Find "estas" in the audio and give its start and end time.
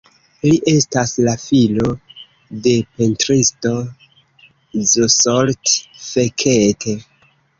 0.69-1.11